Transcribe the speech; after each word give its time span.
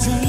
today. 0.00 0.28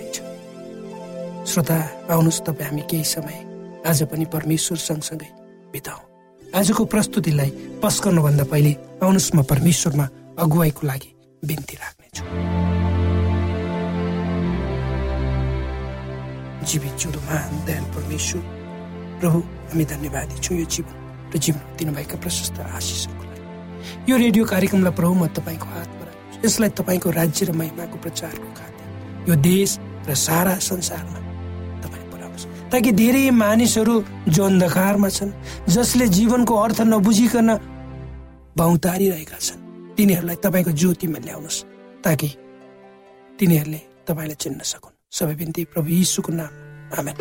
श्रोता 1.51 1.75
आउनुहोस् 2.07 2.41
तपाईँ 2.47 2.67
हामी 2.69 2.81
केही 2.87 3.03
समय 3.03 3.37
आज 3.83 4.03
पनि 4.07 4.25
परमेश्वर 4.31 4.77
सँगसँगै 4.79 5.29
बिताउ। 5.75 5.99
आजको 6.55 6.83
प्रस्तुतिलाई 6.87 7.49
पस्कनुभन्दा 7.83 8.43
पहिले 8.47 8.71
आउनुहोस् 9.03 9.35
म 9.35 9.43
परमेश्वरमा 9.51 10.05
अगुवाईको 10.39 10.87
लागि 10.87 11.11
बिन्ती 11.43 11.75
राख्नेछु। 11.75 12.23
जीवित 16.71 16.93
जुदो 17.01 17.19
महान 17.19 17.83
परमेश्वर 17.95 18.41
प्रभु 19.19 19.39
हामी 19.39 19.85
धन्यवादी 19.91 20.35
छौँ 20.39 20.57
यो 20.57 20.65
जीवन 20.71 20.95
र 21.35 21.37
जीवन 21.37 21.61
दिनुभएका 21.77 22.17
प्रशस्त 22.23 22.59
आशिषहरूको 22.63 23.23
लागि। 23.27 23.43
यो 24.07 24.15
रेडियो 24.23 24.43
कार्यक्रमलाई 24.47 24.93
प्रभु 24.95 25.13
म 25.19 25.27
तपाईँको 25.35 25.67
हातमा 25.67 26.03
राख्छु 26.07 26.47
यसलाई 26.47 26.69
तपाईँको 26.79 27.09
राज्य 27.11 27.45
र 27.45 27.51
महिमाको 27.59 27.97
प्रचारको 27.99 28.47
खातिर 28.55 28.87
यो 29.27 29.35
देश 29.35 29.69
र 30.07 30.15
सारा 30.15 30.55
संसारमा 30.71 31.19
ताकि 32.71 32.91
धेरै 32.91 33.29
मानिसहरू 33.35 33.95
जो 34.31 34.43
अन्धकारमा 34.43 35.09
छन् 35.09 35.31
जसले 35.67 36.07
जीवनको 36.07 36.53
अर्थ 36.55 36.79
नबुझिकन 36.87 37.49
भौतारिरहेका 38.57 39.37
छन्। 39.37 39.59
तिनीहरूलाई 39.95 40.37
तपाईँको 40.43 40.71
ज्योतिमा 40.71 41.19
ल्याउनुहोस् 41.25 41.59
ताकि 42.03 42.29
तिनीहरूले 43.39 43.81
तपाईँलाई 44.07 44.37
चिन्न 44.43 44.59
सकुन्। 44.63 44.95
सबै 45.11 45.35
बिन्ती 45.35 45.61
प्रभु 45.71 45.89
यीशुको 45.91 46.31
नाम। 46.31 46.51
आमेन। 46.99 47.15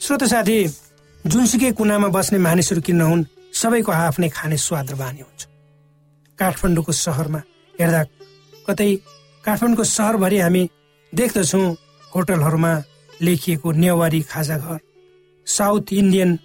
श्रोत 0.00 0.22
साथी 0.32 0.56
जुनसुकै 1.24 1.70
कुनामा 1.76 2.08
बस्ने 2.08 2.38
मानिसहरू 2.40 2.80
किन 2.80 2.96
नहुन् 2.96 3.28
सबैको 3.52 3.92
आफ्नै 3.92 4.28
खाने 4.32 4.56
स्वाद 4.56 4.86
र 4.90 4.94
बानी 4.96 5.20
हुन्छ। 5.20 5.40
काठमाडौँको 6.38 6.92
सहरमा 7.04 7.40
हेर्दा 7.76 8.00
कतै 8.66 8.90
काठमाडौँको 9.44 9.84
सहरभरि 9.84 10.38
हामी 10.38 10.62
देख्दछौँ 11.12 11.66
होटलहरूमा 12.12 12.72
लेखिएको 13.22 13.72
नेवारी 13.72 14.20
खाजा 14.22 14.56
घर 14.58 14.78
south 15.46 15.92
Indian 15.92 16.38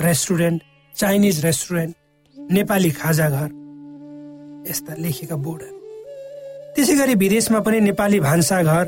restaurant 0.00 0.62
Chinese 0.94 1.44
restaurant 1.44 1.94
Nepali 2.36 2.90
खाजा 2.90 3.28
घर 3.28 3.48
यस्ता 4.70 4.92
लेखिएका 4.98 5.36
बोर्डहरू। 5.36 5.76
त्यसै 6.74 6.94
गरी 6.96 7.14
विदेशमा 7.14 7.60
पनि 7.66 7.80
नेपाली 7.80 8.20
भान्साघर 8.20 8.84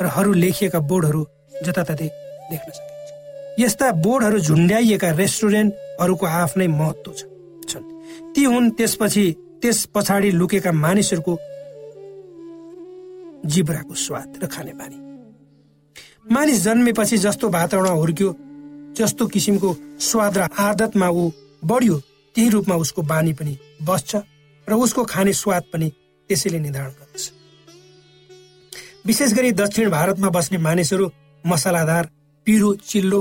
र 0.00 0.06
हरू 0.16 0.32
लेखिएका 0.32 0.80
बोर्डहरू 0.80 1.22
जताततै 1.64 2.08
देख्न 2.50 2.68
सकिन्छ। 2.76 3.08
यस्ता 3.60 3.86
बोर्डहरू 4.04 4.38
झुन्ड्याइएका 4.38 5.10
रेस्टुरेन्टहरूको 5.20 6.26
आफ्नै 6.26 6.66
महत्व 6.80 7.12
छ। 7.12 7.20
छन्। 7.68 7.84
ती 8.34 8.42
हुन् 8.44 8.70
त्यसपछि 8.78 9.24
त्यस 9.62 9.78
पछाडि 9.94 10.30
लुकेका 10.40 10.72
मानिसहरूको 10.72 11.32
जिब्राको 13.44 13.94
स्वाद 13.94 14.38
र 14.42 14.46
खाने 14.46 14.72
बानी 14.72 14.98
मानिस 16.34 16.62
जन्मेपछि 16.62 17.16
जस्तो 17.18 17.48
वातावरण 17.48 17.88
हुर्क्यो 17.90 18.34
जस्तो 18.98 19.26
किसिमको 19.26 19.76
स्वाद 20.00 20.38
र 20.38 20.48
आदतमा 20.58 21.08
ऊ 21.08 21.30
बढ्यो 21.64 21.96
त्यही 22.34 22.48
रूपमा 22.48 22.74
उसको 22.74 23.02
बानी 23.02 23.32
पनि 23.32 23.58
बस्छ 23.82 24.16
र 24.68 24.72
उसको 24.74 25.04
खाने 25.04 25.32
स्वाद 25.32 25.64
पनि 25.72 25.88
त्यसैले 26.28 26.58
निर्धारण 26.58 26.90
गर्दछ। 26.90 27.32
विशेष 29.06 29.32
गरी 29.32 29.52
दक्षिण 29.52 29.90
भारतमा 29.90 30.28
बस्ने 30.28 30.58
मानिसहरू 30.58 31.10
मसलादार 31.44 32.10
पिरो 32.46 32.74
चिल्लो 32.86 33.20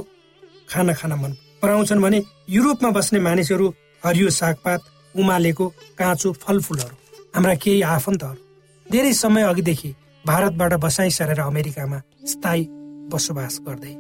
खाना 0.69 0.93
खान 0.93 1.13
मन 1.13 1.31
पराउँछन् 1.61 2.01
भने 2.01 2.23
युरोपमा 2.49 2.89
बस्ने 2.89 3.19
मानिसहरू 3.19 3.73
हरियो 4.05 4.29
सागपात 4.29 4.81
उमालेको 5.15 5.67
काँचो 5.97 6.31
फलफुलहरू 6.33 6.95
हाम्रा 7.35 7.55
केही 7.55 7.81
आफन्तहरू। 7.81 8.91
धेरै 8.91 9.13
समय 9.13 9.43
अघिदेखि 9.43 9.93
भारतबाट 10.27 10.73
बसाइ 10.83 11.09
सरेर 11.09 11.39
अमेरिकामा 11.39 11.99
स्थायी 12.25 12.67
बसोबास 13.11 13.59
गर्दै 13.67 13.93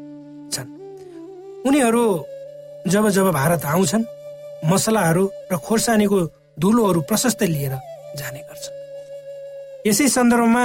छन्। 0.53 0.69
उनीहरू 1.67 2.03
जब 2.87 3.09
जब 3.09 3.27
भारत 3.31 3.65
आउँछन् 3.65 4.03
मसलाहरू 4.71 5.23
र 5.51 5.57
खोर्सानीको 5.57 6.19
धुलोहरू 6.59 7.01
प्रशस्तै 7.09 7.47
लिएर 7.47 7.73
जाने 8.19 8.41
गर्छन्। 8.49 8.77
यसै 9.87 10.07
सन्दर्भमा 10.07 10.63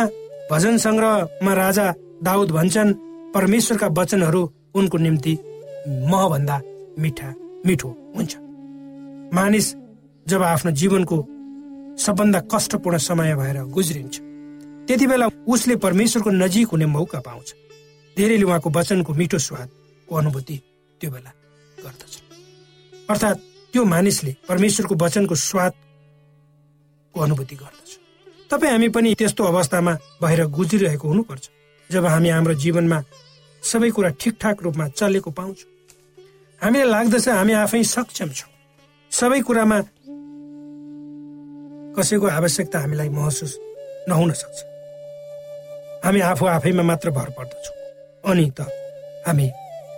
भजन 0.50 0.76
सङ्ग्रहमा 0.84 1.52
राजा 1.54 1.86
दाउद 2.22 2.50
भन्छन् 2.50 2.96
परमेश्वरका 3.34 3.88
वचनहरू 3.98 4.42
उनको 4.74 4.96
निम्ति 4.98 5.34
महभन्दा 6.10 6.56
मिठा 6.98 7.30
मिठो 7.66 7.88
हुन्छ। 8.16 8.32
मानिस 9.34 9.66
जब 10.26 10.42
आफ्नो 10.42 10.70
जीवनको 10.80 11.16
सबभन्दा 12.04 12.40
कष्टपूर्ण 12.52 12.98
समय 12.98 13.34
भएर 13.36 13.58
गुज्रिन्छ 13.76 14.14
त्यति 14.86 15.06
बेला 15.06 15.26
उसले 15.48 15.76
परमेश्वरको 15.76 16.30
नजिक 16.30 16.68
हुने 16.68 16.86
मौका 16.86 17.20
पाउँछ। 17.20 17.54
धेरैले 18.16 18.44
उहाँको 18.44 18.70
वचनको 18.70 19.12
मिठो 19.14 19.38
स्वादको 19.38 20.16
अनुभूति 20.16 20.56
त्यो 21.00 21.10
बेला 21.10 21.30
गर्दछ। 21.78 22.14
अर्थात् 23.10 23.38
त्यो 23.72 23.84
मानिसले 23.84 24.34
परमेश्वरको 24.48 24.94
वचनको 24.94 25.34
स्वादको 25.34 27.20
अनुभूति 27.20 27.56
गर्दछ। 27.56 27.90
तपाईँ 28.50 28.72
हामी 28.72 28.88
पनि 28.88 29.14
त्यस्तो 29.14 29.44
अवस्थामा 29.44 29.92
भएर 30.22 30.40
गुज्रिरहेको 30.46 31.08
हुनुपर्छ 31.08 31.48
जब 31.90 32.06
हामी 32.06 32.28
हाम्रो 32.28 32.54
जीवनमा 32.54 33.02
सबै 33.62 33.90
कुरा 33.90 34.10
ठिकठाक 34.20 34.62
रूपमा 34.62 34.88
चलेको 34.88 35.30
पाउँछौँ। 35.30 35.70
हामीलाई 36.60 36.88
लाग्दछ 36.90 37.28
हामी 37.28 37.52
आफै 37.52 37.82
सक्षम 37.84 38.28
छौँ। 38.36 38.52
सबै 39.12 39.40
कुरामा 39.40 39.78
कसैको 41.96 42.26
आवश्यकता 42.28 42.78
हामीलाई 42.78 43.08
महसुस 43.08 43.52
नहुन 44.08 44.32
सक्छ। 44.32 44.73
हामी 46.04 46.20
आफू 46.20 46.46
आफैमा 46.46 46.82
मात्र 46.82 47.10
भर 47.10 47.28
पर्दछौँ। 47.36 47.76
अनि 48.24 48.50
त 48.56 48.68
हामी 49.26 49.46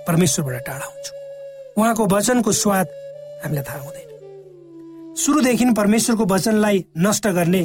परमेश्वरबाट 0.06 0.64
टाढा 0.66 0.86
हुन्छौँ। 0.86 1.16
उहाँको 1.78 2.06
वचनको 2.06 2.52
स्वाद 2.52 2.86
हामीलाई 3.42 3.64
थाहा 3.68 3.80
हुँदैन। 3.82 5.14
सुरुदेखि 5.18 5.64
परमेश्वरको 5.74 6.24
वचनलाई 6.34 6.84
नष्ट 6.96 7.26
गर्ने 7.26 7.62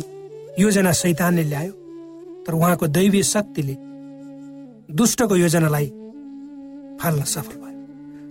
योजना 0.59 0.91
सैतानले 0.91 1.43
ल्यायो। 1.43 1.73
तर 2.45 2.53
उहाँको 2.53 2.87
दैवीय 2.87 3.23
शक्तिले 3.23 3.75
दुष्टको 4.89 5.35
योजनालाई 5.35 5.87
फाल्न 6.97 7.23
सफल 7.23 7.55
भयो 7.61 7.79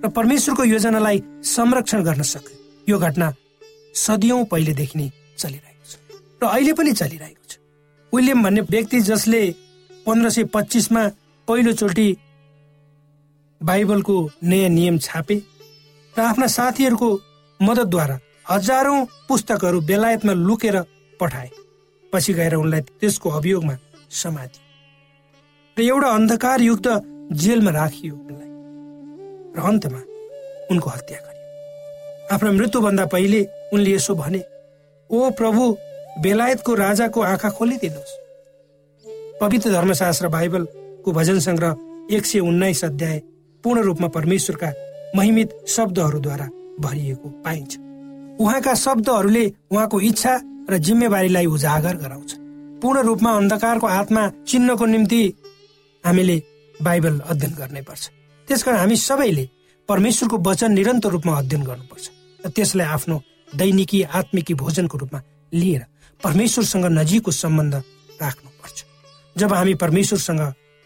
र 0.05 0.09
परमेश्वरको 0.11 0.65
योजनालाई 0.65 1.23
संरक्षण 1.47 2.03
गर्न 2.03 2.23
सक्यो। 2.23 2.57
यो 2.89 2.99
घटना 2.99 3.33
सदियौं 3.95 4.45
पहिलेदेखि 4.51 4.99
नै 4.99 5.09
चलिरहेको 5.39 5.85
छ 5.87 5.95
र 6.43 6.47
अहिले 6.51 6.73
पनि 6.75 6.93
चलिरहेको 6.93 7.45
छ। 7.47 7.59
विलियम 8.13 8.43
भन्ने 8.43 8.61
व्यक्ति 8.75 9.01
जसले 9.07 9.43
पन्ध्र 10.07 10.31
सय 10.31 10.45
पच्चिसमा 10.55 11.03
पहिलोचोटि 11.49 12.09
बाइबलको 13.61 14.17
नयाँ 14.43 14.69
नियम 14.69 14.99
छापे 14.99 15.37
र 16.15 16.21
आफ्ना 16.21 16.47
साथीहरूको 16.57 17.09
मद्दतद्वारा 17.61 18.19
हजारौं 18.51 18.99
पुस्तकहरू 19.29 19.81
बेलायतमा 19.81 20.33
लुकेर 20.47 20.77
पठाए। 21.21 21.51
पछि 22.13 22.33
गएर 22.33 22.55
उनलाई 22.55 22.81
त्यसको 23.01 23.29
अभियोगमा 23.31 23.75
समातियो 24.13 24.65
र 25.77 25.83
एउटा 25.83 26.09
अन्धकार 26.11 26.61
युक्त 26.61 26.89
जेलमा 27.43 27.71
राखियो 27.71 28.15
उनलाई 28.17 28.51
र 29.57 29.59
अन्तमा 29.69 30.01
उनको 30.71 30.91
हत्या 30.91 31.19
गरियो। 31.19 32.35
आफ्नो 32.35 32.53
मृत्युभन्दा 32.53 33.05
पहिले 33.07 33.41
उनले 33.73 33.91
यसो 33.95 34.15
भने 34.15 34.43
ओ 35.11 35.31
प्रभु 35.39 35.63
बेलायतको 36.23 36.75
राजाको 36.75 37.21
आँखा 37.23 37.51
खोलिदिनुहोस्। 37.59 38.13
पवित्र 39.41 39.71
धर्मशास्त्र 39.73 40.29
बाइबलको 40.29 41.13
भजन 41.13 41.39
सङ्ग्रह 41.41 42.15
एक 42.15 42.27
सय 42.27 42.39
उन्नाइस 42.41 42.85
अध्याय 42.85 43.21
पूर्ण 43.65 43.83
रूपमा 43.83 44.09
परमेश्वरका 44.09 44.73
महिमित 45.17 45.55
शब्दहरूद्वारा 45.69 46.47
भरिएको 46.81 47.29
पाइन्छ। 47.45 47.77
उहाँका 48.41 48.75
शब्दहरूले 48.75 49.45
उहाँको 49.73 50.01
इच्छा 50.01 50.35
र 50.71 50.79
जिम्मेवारीलाई 50.79 51.47
उजागर 51.47 51.97
गराउँछ। 51.97 52.35
पूर्ण 52.83 53.03
रूपमा 53.03 53.31
अन्धकारको 53.37 53.87
आत्मा 53.87 54.29
चिन्नको 54.47 54.87
निम्ति 54.87 55.23
हामीले 56.05 56.37
बाइबल 56.75 57.19
अध्ययन 57.31 57.55
गर्नै 57.55 57.83
पर्छ। 57.83 58.03
त्यसकारण 58.49 58.79
हामी 58.79 58.97
सबैले 58.99 59.49
परमेश्वरको 59.89 60.37
वचन 60.51 60.73
निरन्तर 60.73 61.11
रूपमा 61.11 61.39
अध्ययन 61.39 61.63
गर्नुपर्छ 61.65 62.07
र 62.45 62.49
त्यसलाई 62.51 62.87
आफ्नो 62.87 63.17
दैनिकी 63.57 64.03
आत्मिकी 64.21 64.55
भोजनको 64.55 64.99
रूपमा 64.99 65.21
लिएर 65.53 65.83
परमेश्वरसँग 66.21 66.87
नजिकको 66.99 67.31
सम्बन्ध 67.33 67.75
राख्नुपर्छ 68.21 68.50
जब 69.37 69.53
हामी 69.53 69.75
परमेश्वरसँग 69.75 70.41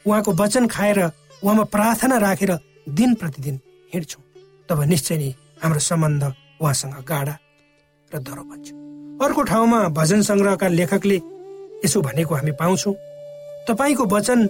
उहाँको 0.05 0.33
वचन 0.33 0.67
खाएर 0.67 1.01
उहाँमा 1.43 1.65
प्रार्थना 1.65 2.17
राखेर 2.19 2.53
दिन 2.89 3.15
प्रतिदिन 3.15 3.61
हिँड्छौँ 3.93 4.23
तब 4.69 4.83
निश्चय 4.85 5.17
नै 5.17 5.31
हाम्रो 5.63 5.81
सम्बन्ध 5.81 6.23
उहाँसँग 6.61 6.95
गाडा 7.09 7.35
र 8.11 8.19
दह्रो 8.19 8.43
बन्छ। 8.45 8.67
अर्को 9.25 9.43
ठाउँमा 9.43 9.79
भजन 9.97 10.23
सङ्ग्रहका 10.23 10.69
लेखकले 10.69 11.17
यसो 11.85 12.01
भनेको 12.01 12.35
हामी 12.35 12.53
पाउँछौँ 12.61 12.95
तपाईँको 13.69 14.05
वचन 14.07 14.49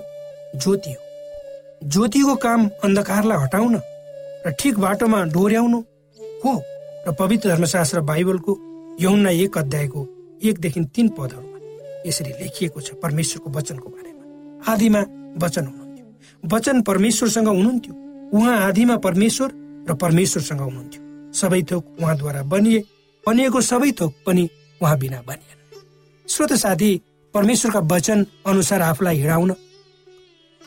ज्योति 0.57 0.93
हो। 0.93 1.89
ज्योतिको 1.89 2.35
काम 2.37 2.69
अन्धकारलाई 2.85 3.39
हटाउन 3.45 3.75
र 4.47 4.51
ठिक 4.59 4.79
बाटोमा 4.79 5.23
डोर्याउनु 5.35 5.79
हो 6.45 6.53
र 7.07 7.13
पवित्र 7.19 7.49
धर्मशास्त्र 7.49 8.01
बाइबलको 8.11 8.53
यौना 9.01 9.31
एक 9.45 9.59
अध्यायको 9.59 10.01
एकदेखि 10.45 10.85
तीन 10.95 11.09
पदहरूमा 11.19 11.54
यसरी 12.07 12.33
लेखिएको 12.41 12.81
छ 12.81 12.95
परमेश्वरको 13.03 13.51
वचनको 13.51 13.89
बारेमा। 13.89 14.73
आदिमा 14.73 15.01
वचन 15.43 15.65
हुनुहुन्थ्यो। 15.67 16.07
वचन 16.45 16.83
परमेश्वरसँग 16.83 17.49
हुनुहुन्थ्यो। 17.49 17.95
उहाँ 18.39 18.57
आदिमा 18.69 18.97
परमेश्वर 18.97 19.49
र 19.89 19.95
परमेश्वरसँग 19.95 20.61
हुनुहुन्थ्यो। 20.61 21.01
सबै 21.33 21.63
थोक 21.63 21.85
उहाँद्वारा 22.01 22.43
बनिए 22.43 22.81
बनिएको 23.27 23.61
सबै 23.61 23.91
थोक 23.93 24.13
पनि 24.27 24.49
उहाँ 24.81 24.99
बिना 24.99 25.23
बनिएन। 25.27 25.59
श्रोत 26.29 26.53
साथी 26.53 26.91
परमेश्वरका 27.35 27.81
वचन 27.81 28.27
अनुसार 28.47 28.83
आफूलाई 28.83 29.17
हिँडाउन 29.17 29.53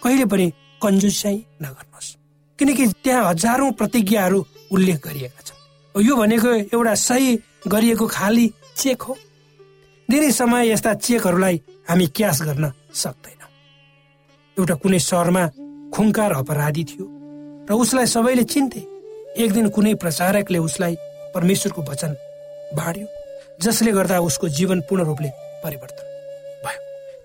कहिले 0.04 0.26
पनि 0.26 0.52
कन्जुसाइ 0.82 1.36
नगर्नुहोस्। 1.62 2.16
किनकि 2.60 2.88
त्यहाँ 3.04 3.30
हजारौं 3.30 3.72
प्रतिज्ञाहरू 3.72 4.46
उल्लेख 4.72 4.98
गरिएका 5.08 5.42
छन्। 5.42 6.04
यो 6.04 6.16
भनेको 6.16 6.50
एउटा 6.74 6.94
सही 6.96 7.40
गरिएको 7.68 8.08
खाली 8.08 8.54
चेक 8.76 9.02
हो। 9.02 9.18
धेरै 10.12 10.32
समय 10.32 10.70
यस्ता 10.72 10.94
चेकहरूलाई 10.96 11.56
हामी 11.90 12.06
क्यास 12.16 12.42
गर्न 12.42 12.72
सक्दैन 12.96 13.42
एउटा 14.58 14.76
कुनै 14.84 15.00
सहरमा 15.04 15.44
खुङकार 15.94 16.32
अपराधी 16.34 16.84
थियो 16.90 17.06
र 17.68 17.74
उसलाई 17.76 18.06
सबैले 18.06 18.44
चिन्थे। 18.44 18.82
एक 19.44 19.52
दिन 19.52 19.68
कुनै 19.76 19.94
प्रचारकले 20.02 20.58
उसलाई 20.58 20.96
परमेश्वरको 21.36 21.82
वचन 21.92 22.12
बाँड्यो 22.78 23.08
जसले 23.62 23.92
गर्दा 23.92 24.20
उसको 24.20 24.48
जीवन 24.50 24.82
पूर्ण 24.88 25.04
रूपले 25.04 25.30
परिवर्तन 25.64 26.06
भयो। 26.64 26.80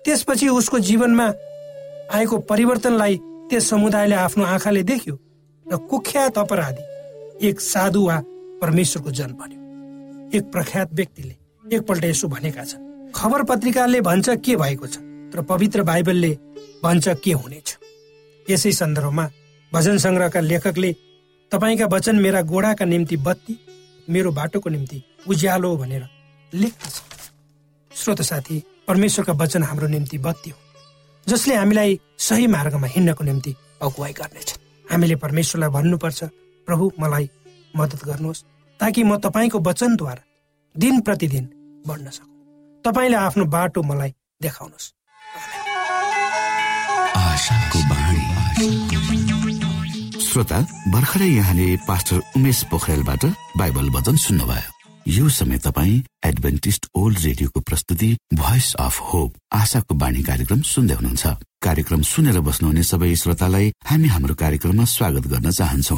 त्यसपछि 0.05 0.47
उसको 0.49 0.79
जीवनमा 0.79 1.27
आएको 2.17 2.37
परिवर्तनलाई 2.51 3.15
त्यस 3.49 3.69
समुदायले 3.69 4.15
आफ्नो 4.27 4.43
आँखाले 4.45 4.83
देख्यो 4.83 5.15
र 5.65 5.77
कुख्यात 5.89 6.37
अपराधी 6.37 7.47
एक 7.47 7.61
साधु 7.61 8.01
वा 8.07 8.17
परमेश्वरको 8.61 9.11
जन 9.11 9.31
बन्यो। 9.39 9.59
एक 10.37 10.51
प्रख्यात 10.51 10.93
व्यक्तिले 10.93 11.35
एकपल्ट 11.63 12.03
यसो 12.03 12.27
भनेका 12.27 12.63
छन्। 12.63 13.11
खबर 13.15 13.43
पत्रिकाले 13.43 14.01
भन्छ 14.01 14.29
के 14.45 14.55
भएको 14.55 14.87
छ 14.87 14.97
तर 15.31 15.41
पवित्र 15.41 15.83
बाइबलले 15.83 16.31
भन्छ 16.83 17.07
के 17.23 17.31
हुनेछ। 17.33 17.77
यसै 18.47 18.71
सन्दर्भमा 18.73 19.25
भजन 19.71 19.97
सङ्ग्रहका 19.97 20.39
लेखकले 20.41 20.91
तपाईँका 21.51 21.85
वचन 21.87 22.15
मेरा 22.19 22.41
गोडाका 22.41 22.85
निम्ति 22.85 23.17
बत्ती 23.17 23.53
मेरो 24.07 24.31
बाटोको 24.31 24.69
निम्ति 24.69 25.03
उज्यालो 25.27 25.75
भनेर 25.77 26.03
लेख्दछ। 26.53 26.95
श्रोत 27.91 28.21
साथी 28.21 28.63
परमेश्वरका 28.87 29.33
वचन 29.33 29.63
हाम्रो 29.63 29.87
निम्ति 29.87 30.17
बत्ती 30.17 30.49
हो 30.49 30.59
जसले 31.27 31.55
हामीलाई 31.55 31.99
सही 32.19 32.47
मार्गमा 32.47 32.87
हिँड्नको 32.87 33.23
निम्ति 33.23 33.55
अगुवाई 33.81 34.13
गर्नेछ। 34.13 34.49
हामीले 34.91 35.15
परमेश्वरलाई 35.15 35.69
भन्नुपर्छ 35.69 36.23
प्रभु 36.67 36.91
मलाई 36.99 37.29
मद्दत 37.73 38.05
गर्नुहोस् 38.05 38.43
ताकि 38.79 39.03
म 39.03 39.17
तपाईँको 39.17 39.59
वचनद्वारा 39.59 40.23
दिन 40.75 40.99
प्रतिदिन 41.01 41.45
बढ्न 41.87 42.09
सकु। 42.09 42.31
तपाईँले 42.85 43.17
आफ्नो 43.17 43.45
बाटो 43.45 43.81
मलाई 43.83 44.11
देखाउनुहोस्। 44.43 44.91
श्रोता 50.23 50.59
भर्खरै 50.91 51.27
यहाँले 51.27 51.65
पास्टर 51.87 52.21
उमेश 52.37 52.63
पोखरेलबाट 52.71 53.25
बाइबल 53.57 53.89
वचन 53.89 54.15
सुन्नुभयो। 54.17 54.71
यो 55.07 55.29
समय 55.29 55.57
तपाईँ 55.59 56.01
एडभेन्टिस्ट 56.25 56.87
ओल्ड 56.95 57.17
रेडियोको 57.19 57.59
प्रस्तुति 57.59 58.09
भोइस 58.33 58.73
अफ 58.79 58.99
होप 59.13 59.33
आशाको 59.53 59.95
बाणी 59.95 60.21
कार्यक्रम 60.23 60.61
सुन्दै 60.63 60.95
हुनुहुन्छ। 60.95 61.25
कार्यक्रम 61.61 62.01
सुनेर 62.01 62.39
बस्नुहुने 62.39 62.83
सबै 62.83 63.15
श्रोतालाई 63.15 63.71
हामी 63.85 64.07
हाम्रो 64.07 64.35
कार्यक्रममा 64.35 64.85
स्वागत 64.89 65.27
गर्न 65.27 65.51
चाहन्छौ। 65.51 65.97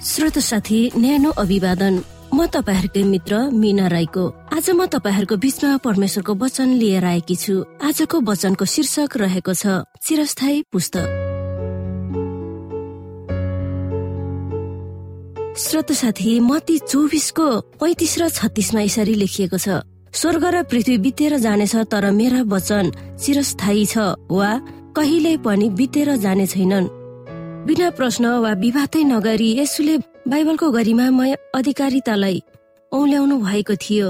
श्रोत 0.00 0.38
साथी 0.40 0.78
न्यानो 0.96 1.30
अभिवादन। 1.36 1.94
म 2.32 2.46
तपाईँहरूकै 2.48 3.02
मित्र 3.04 3.52
मिना 3.52 3.86
राईको। 3.86 4.24
आज 4.48 4.70
म 4.72 4.86
तपाईँहरूको 4.88 5.36
बीचमा 5.36 5.76
परमेश्वरको 5.84 6.32
वचन 6.34 6.68
लिएर 6.80 7.04
आएकी 7.04 7.36
छु। 7.36 7.54
आजको 7.84 8.16
वचनको 8.24 8.64
शीर्षक 8.64 9.16
रहेको 9.20 9.52
छ 9.52 9.84
चिरस्थायी 10.00 10.62
पुस्तक 10.72 11.06
श्रोत 15.60 15.92
साथी 15.92 16.32
मती 16.40 16.76
चौबिसको 16.80 17.48
पैतिस 17.76 18.14
र 18.18 18.28
छत्तिसमा 18.30 18.80
यसरी 18.80 19.14
लेखिएको 19.20 19.58
छ 19.60 19.84
स्वर्ग 20.16 20.44
र 20.44 20.56
पृथ्वी 20.64 20.96
बितेर 21.04 21.36
जानेछ 21.44 21.76
तर 21.92 22.04
मेरा 22.10 22.40
वचन 22.48 22.84
चिरस्थायी 23.20 23.84
छ 23.84 24.16
वा 24.32 24.50
कहिल्यै 24.96 25.36
पनि 25.44 25.68
बितेर 25.76 26.16
जाने 26.16 26.46
छैनन्। 26.46 26.99
बिना 27.66 27.88
प्रश्न 27.96 28.24
वा 28.42 28.52
विवादै 28.62 29.02
नगरी 29.04 29.48
यसुले 29.58 29.96
बाइबलको 30.30 30.66
गरिमामय 30.76 31.32
अधिकारितालाई 31.58 32.38
औल्याउनु 32.92 33.36
भएको 33.46 33.74
थियो। 33.84 34.08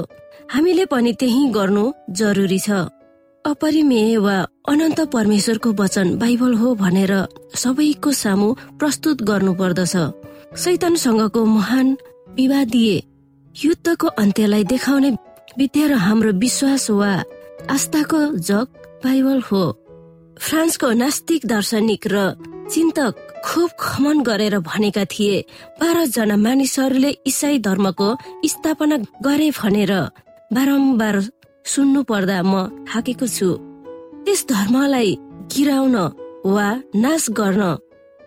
हामीले 0.55 0.85
पनि 0.93 1.13
त्यही 1.21 1.43
गर्नु 1.57 1.85
जरुरी 2.19 2.59
छ। 2.67 2.71
अपरिमेय 3.45 4.17
वा 4.25 4.37
अनन्त 4.71 5.01
परमेश्वरको 5.15 5.71
वचन 5.81 6.07
बाइबल 6.23 6.53
हो 6.61 6.75
भनेर 6.83 7.13
सबैको 7.63 8.11
सामु 8.23 8.49
प्रस्तुत 8.79 9.23
गर्नु 9.31 9.53
पर्दछ 9.61 9.95
शैतानसँगको 10.63 11.45
महान 11.57 11.87
विवादीय 12.39 13.03
युद्धको 13.55 14.07
अन्त्यलाई 14.23 14.65
देखाउने 14.73 15.11
विद्या 15.59 15.87
र 15.91 15.93
हाम्रो 16.07 16.33
विश्वास 16.45 16.91
वा 16.91 17.13
आस्थाको 17.75 18.21
जग 18.49 18.67
बाइबल 19.05 19.39
हो। 19.49 19.65
फ्रान्सको 20.39 20.89
नास्तिक 21.03 21.47
दार्शनिक 21.47 22.07
र 22.13 22.17
चिन्तक 22.73 23.15
खुब 23.45 23.71
खमन 23.81 24.23
गरेर 24.23 24.59
भनेका 24.61 25.05
थिए। 25.13 25.45
बाह्र 25.81 26.05
जना 26.07 26.37
मानिसहरूले 26.37 27.11
इसाई 27.27 27.59
धर्मको 27.59 28.09
स्थापना 28.47 28.97
गरे 29.27 29.51
भनेर 29.59 29.93
बारम्बार 30.55 31.17
सुन्नु 31.65 32.03
पर्दा 32.11 32.39
म 32.43 32.53
थाकेको 32.89 33.27
छु। 33.29 33.49
त्यस 34.25 34.41
धर्मलाई 34.49 35.11
गिराउन 35.53 35.97
वा 36.47 36.69
नाश 36.97 37.25
गर्न 37.39 37.63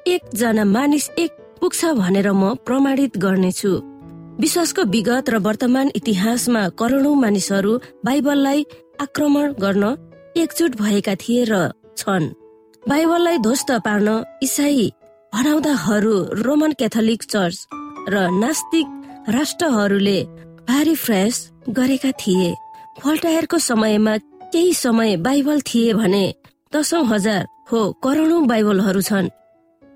एकजना 0.05 0.63
मानिस 0.65 1.09
एक 1.17 1.31
पुग्छ 1.59 1.81
भनेर 2.01 2.27
म 2.31 2.53
प्रमाणित 2.65 3.17
गर्नेछु। 3.17 3.71
विश्वासको 4.41 4.81
विगत 4.93 5.29
र 5.29 5.35
वर्तमान 5.45 5.87
इतिहासमा 5.95 6.61
करोडौं 6.79 7.15
मानिसहरू 7.15 7.73
बाइबललाई 8.05 8.59
आक्रमण 9.01 9.53
गर्न 9.63 9.83
एकजुट 10.41 10.71
भएका 10.81 11.15
थिए 11.21 11.43
र 11.51 11.53
छन्। 11.97 12.25
बाइबललाई 12.83 13.37
ध्वस्त 13.45 13.71
पार्न 13.85 14.09
इसाई 14.43 14.91
भनाउँदाहरू 15.33 16.15
रोमन 16.45 16.71
क्याथोलिक 16.79 17.23
चर्च 17.23 17.57
र 18.09 18.15
नास्तिक 18.33 18.87
राष्ट्रहरूले 19.29 20.19
भारी 20.69 20.93
प्रयास 20.95 21.37
गरेका 21.69 22.11
थिए। 22.21 22.49
भोल्टायरको 23.01 23.57
समयमा 23.59 24.13
केही 24.53 24.73
समय 24.73 25.17
बाइबल 25.25 25.61
थिए 25.61 25.93
भने 25.93 26.25
दसौं 26.73 27.05
हजार 27.07 27.47
हो 27.71 27.81
करोडौं 28.03 28.41
बाइबलहरू 28.47 29.01
छन्। 29.01 29.33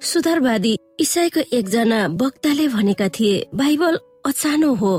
सुधारवादी 0.02 0.74
इसाईको 1.00 1.42
एकजना 1.54 2.00
वक्ताले 2.22 2.68
भनेका 2.68 3.08
थिए 3.10 3.46
बाइबल 3.54 4.00
अचानो 4.26 4.74
हो। 4.74 4.94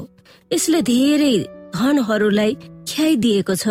यसले 0.51 0.83
धेरै 0.83 1.35
धनहरूलाई 1.75 2.53
ख्याइदिएको 2.89 3.55
छ। 3.55 3.67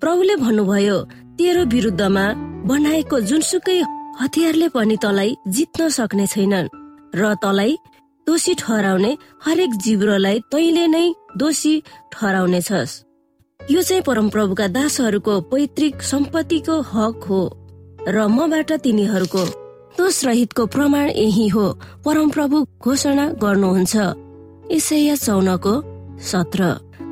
प्रभुले 0.00 0.36
भन्नुभयो 0.36 0.98
तेरो 1.38 1.64
विरुद्धमा 1.72 2.26
बनाएको 2.68 3.20
जुनसुकै 3.28 3.80
हतियारले 4.20 4.68
पनि 4.68 4.96
तलाई 5.02 5.34
जित्न 5.48 5.88
सक्ने 5.88 6.26
छैनन् 6.26 6.68
र 7.14 7.34
तलाई 7.42 7.76
दोषी 8.26 8.54
ठहराउने 8.54 9.16
हरेक 9.46 9.72
जिब्रोलाई 9.84 10.38
तैले 10.52 10.86
नै 10.86 11.06
दोषी 11.36 11.74
ठहराउने 12.12 12.60
छस् 12.60 13.00
यो 13.60 13.82
चाहिँ 13.82 14.02
परमप्रभुका 14.02 14.66
दासहरूको 14.76 15.40
पैतृक 15.50 16.02
सम्पत्तिको 16.02 16.80
हक 16.92 17.24
हो 17.28 17.40
र 18.08 18.26
मबाट 18.28 18.72
तिनीहरूको 18.84 19.44
दोष 19.98 20.24
रहितको 20.24 20.66
प्रमाण 20.66 21.08
यही 21.10 21.48
हो 21.48 21.66
परमप्रभु 22.04 22.64
घोषणा 22.82 23.26
गर्नुहुन्छ। 23.42 23.94
यसैया 24.72 25.14
चौनको 25.16 25.74
सत्र। 26.30 26.62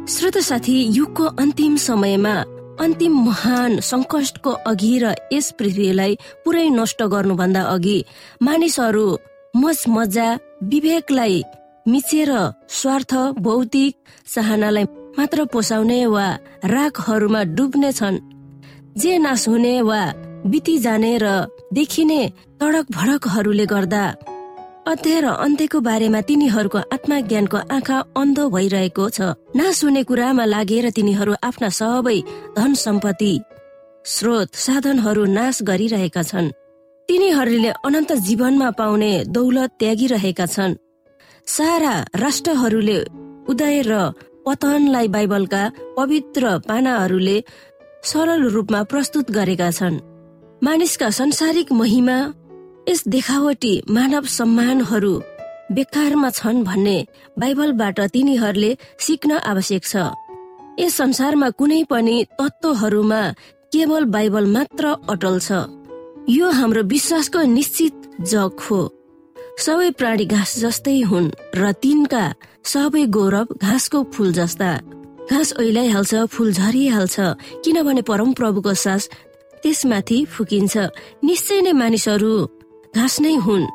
श्रोत 0.08 0.36
साथी 0.38 0.76
युगको 0.96 1.24
अन्तिम 1.42 1.76
समयमा 1.76 2.34
अन्तिम 2.80 3.14
महान 3.24 3.78
सङ्कटको 3.80 4.50
अघि 4.70 4.94
र 5.02 5.14
यस 5.32 5.50
पृथ्वीलाई 5.58 6.16
पुरै 6.44 6.68
नष्ट 6.70 7.02
गर्नुभन्दा 7.12 7.62
अघि 7.74 7.98
मानिसहरू 8.42 9.06
मज 9.54 9.78
मजा 9.88 10.28
विवेकलाई 10.72 11.42
मिचेर 11.86 12.30
स्वार्थ 12.78 13.12
भौतिक 13.44 13.94
चाहनालाई 14.34 14.84
मात्र 15.18 15.44
पोसाउने 15.52 16.00
वा 16.06 16.26
राखहरूमा 16.64 17.42
डुब्ने 17.56 17.92
छन्। 17.92 18.22
जे 18.96 19.18
नाश 19.18 19.48
हुने 19.48 19.74
वा 19.82 20.02
बिति 20.46 20.78
जाने 20.78 21.16
र 21.22 21.26
देखिने 21.72 22.20
तडक 22.60 22.86
भडकहरूले 22.96 23.66
गर्दा 23.66 24.04
अध्याय 24.82 25.20
र 25.20 25.26
अन्त्यको 25.38 25.78
बारेमा 25.78 26.20
तिनीहरूको 26.26 26.78
आत्मज्ञानको 26.90 27.58
आँखा 27.70 27.98
अन्धो 28.18 28.44
भइरहेको 28.50 29.04
छ। 29.14 29.38
नाश 29.54 29.78
हुने 29.84 30.02
कुरामा 30.02 30.44
लागेर 30.44 30.90
तिनीहरू 30.90 31.32
आफ्ना 31.38 31.68
सबै 31.70 32.18
धन 32.58 32.74
सम्पत्ति 32.74 33.32
स्रोत 34.04 34.48
साधनहरू 34.58 35.24
नाश 35.38 35.62
गरिरहेका 35.62 36.22
छन्। 36.22 36.50
तिनीहरूले 37.08 37.70
अनन्त 37.86 38.12
जीवनमा 38.26 38.70
पाउने 38.74 39.12
दौलत 39.30 39.70
त्यागिरहेका 39.78 40.46
छन्। 40.46 40.74
सारा 41.46 41.94
राष्ट्रहरूले 42.18 42.98
उदय 43.46 43.78
र 43.86 43.92
पतनलाई 44.42 45.08
बाइबलका 45.14 45.62
पवित्र 45.96 46.58
पानाहरूले 46.66 47.38
सरल 48.02 48.42
रूपमा 48.50 48.82
प्रस्तुत 48.90 49.30
गरेका 49.30 49.70
छन्। 49.70 50.02
मानिसका 50.62 51.08
संसारिक 51.10 51.72
महिमा 51.72 52.18
यस 52.88 53.02
देखावटी 53.06 53.72
मानव 53.90 54.24
सम्मानहरू 54.28 55.14
बेकारमा 55.74 56.30
छन् 56.30 56.62
भन्ने 56.64 56.98
बाइबलबाट 57.38 57.98
तिनीहरूले 58.14 58.70
सिक्न 58.98 59.38
आवश्यक 59.50 59.82
छ। 59.84 59.94
यस 60.78 60.94
संसारमा 60.96 61.48
कुनै 61.58 61.82
पनि 61.90 62.16
तत्त्वहरूमा 62.38 63.22
केवल 63.72 64.04
बाइबल 64.14 64.46
मात्र 64.54 64.84
अटल 65.12 65.38
छ। 65.38 65.50
यो 66.28 66.50
हाम्रो 66.58 66.82
विश्वासको 66.92 67.42
निश्चित 67.56 67.94
जग 68.30 68.54
हो। 68.66 68.80
सबै 69.64 69.90
प्राणी 69.98 70.24
घाँस 70.34 70.52
जस्तै 70.62 70.98
हुन् 71.10 71.34
र 71.54 71.72
तिनका 71.82 72.24
सबै 72.72 73.04
गौरव 73.16 73.46
घाँसको 73.62 73.98
फूल 74.12 74.32
जस्ता। 74.38 74.70
घाँस 75.30 75.48
ओइलाइहाल्छ 75.60 76.12
फूल 76.34 76.50
झरिहाल्छ 76.52 77.16
किनभने 77.64 78.02
परम 78.10 78.32
प्रभुको 78.38 78.74
सास 78.74 79.08
त्यसमाथि 79.62 80.18
फुकिन्छ। 80.34 80.74
निश्चय 81.24 81.60
नै 81.62 81.72
मानिसहरू 81.78 82.32
घाँस 82.94 83.20
नै 83.20 83.34
हुन्। 83.34 83.66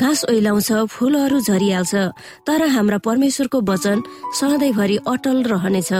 घाँस 0.00 0.24
ओइलाउँछ 0.30 0.70
फूलहरू 0.90 1.38
झरिहाल्छ 1.40 1.94
तर 2.46 2.62
हाम्रा 2.68 2.98
परमेश्वरको 2.98 3.58
वचन 3.60 4.02
सधैँभरि 4.34 4.96
अटल 5.06 5.42
रहनेछ। 5.42 5.92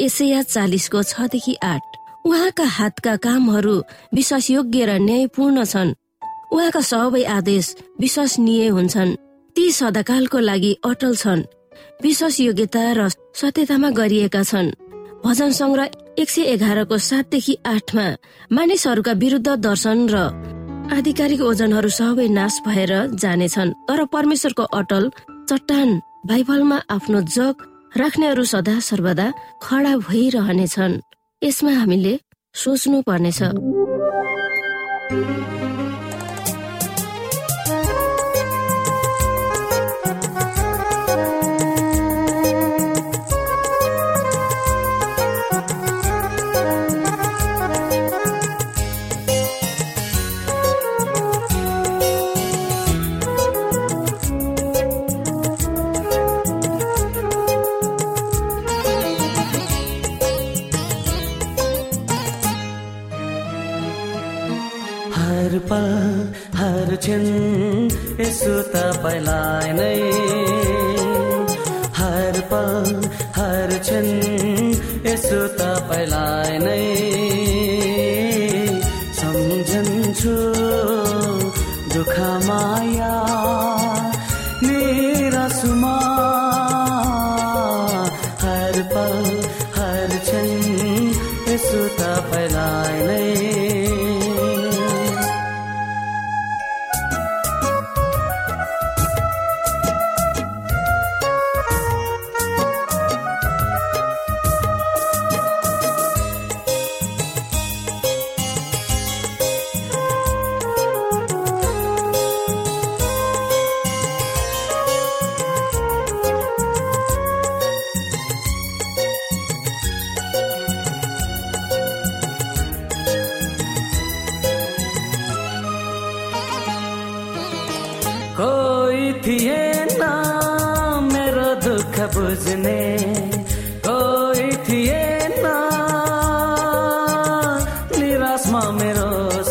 एसैया 0.00 0.42
चालिसको 0.42 1.02
छदेखि 1.02 1.54
आठ। 1.62 1.82
उहाँका 2.26 2.64
हातका 2.64 3.14
कामहरू 3.16 3.76
विश्वासयोग्य 4.14 4.84
र 4.84 4.90
न्यायपूर्ण 5.00 5.64
छन्। 5.64 5.96
उहाँका 6.52 6.80
सबै 6.80 7.24
आदेश 7.24 7.64
विश्वसनीय 8.00 8.68
हुन्छन्। 8.68 9.16
ती 9.56 9.64
सदाकालको 9.72 10.38
लागि 10.38 10.72
अटल 10.84 11.14
छन्। 11.16 11.48
विश्वासयोग्यता 12.02 12.84
र 12.92 13.08
सत्यतामा 13.32 13.90
गरिएका 13.90 14.42
छन्। 14.42 14.74
भजन 15.24 15.50
सङ्ग्रह 15.50 15.88
एक 16.20 16.28
सय 16.30 16.42
एघारको 16.52 16.98
सातदेखि 16.98 17.54
आठमा 17.66 18.06
मानिसहरूका 18.52 19.12
विरुद्ध 19.12 19.48
दर्शन 19.56 19.98
र 20.12 20.16
आधिकारिक 20.96 21.40
ओजनहरू 21.44 21.88
सबै 21.94 22.26
नाश 22.32 22.54
भएर 22.66 22.92
जानेछन् 23.22 23.72
तर 23.88 24.00
परमेश्वरको 24.14 24.64
अटल 24.78 25.04
चट्टान 25.50 25.88
बाइबलमा 26.30 26.78
आफ्नो 26.96 27.20
जग 27.36 27.56
राख्नेहरू 28.00 28.44
सदा 28.52 28.76
सर्वदा 28.88 29.26
खडा 29.64 29.92
भइरहनेछन्। 30.08 30.94
यसमा 31.42 31.72
हामीले 31.80 32.14
सोच्नु 32.54 32.98
पर्नेछ 33.08 33.40
निराशमा 85.58 85.92
हर 85.92 85.97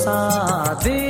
मेरो 0.08 1.07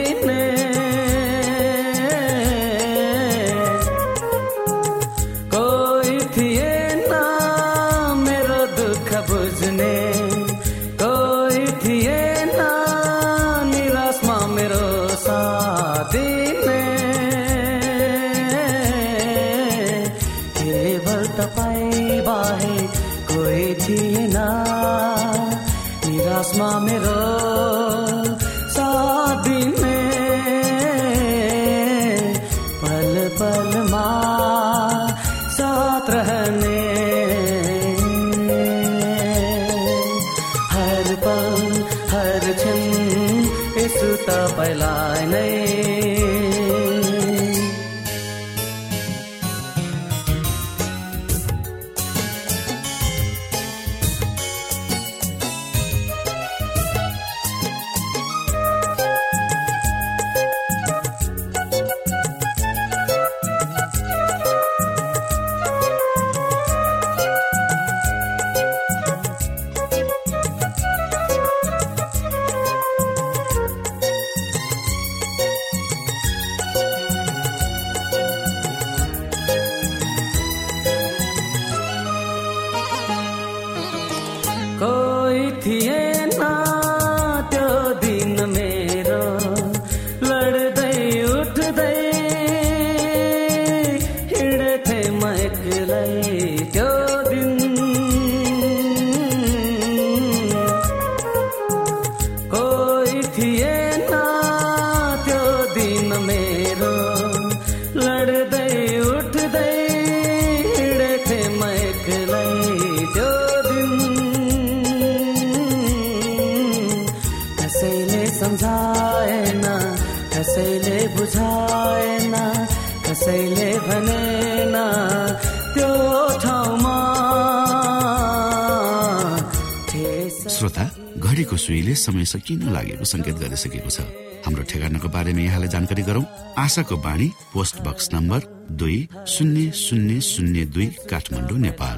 घडीको 131.47 131.57
सुईले 131.57 131.95
समय 131.95 132.25
सकिन 132.25 132.67
लागेको 132.75 133.05
संकेत 133.07 133.35
गरिसकेको 133.39 133.87
छ? 133.87 134.03
हाम्रो 134.43 134.63
ठेगानाको 134.67 135.07
बारेमा 135.07 135.41
यहाँलाई 135.47 135.71
जानकारी 135.71 136.03
गरौं। 136.03 136.23
आशाको 136.59 136.95
बाणी 136.99 137.27
पोस्ट 137.55 137.75
बक्स 137.87 138.11
नम्बर 138.13 138.67
दुई 138.75 139.07
शून्य 139.23 139.71
शून्य 139.71 140.19
शून्य 140.21 140.65
दुई 140.75 140.87
काठमाडौँ 141.07 141.59
नेपाल। 141.59 141.97